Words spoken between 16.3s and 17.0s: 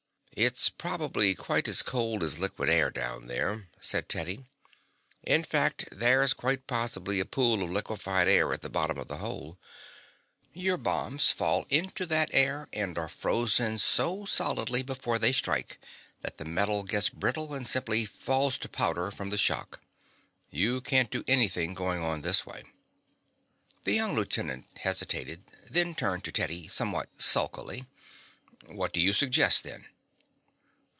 the metal